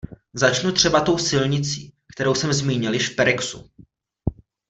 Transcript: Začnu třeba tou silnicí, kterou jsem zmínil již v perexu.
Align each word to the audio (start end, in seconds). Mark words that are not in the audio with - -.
Začnu 0.33 0.71
třeba 0.71 1.01
tou 1.01 1.17
silnicí, 1.17 1.93
kterou 2.13 2.35
jsem 2.35 2.53
zmínil 2.53 2.93
již 2.93 3.09
v 3.09 3.15
perexu. 3.15 3.69